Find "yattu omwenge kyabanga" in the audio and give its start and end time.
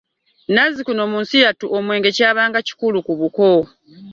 1.43-2.59